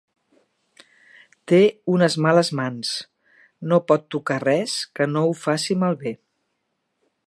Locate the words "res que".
4.49-5.11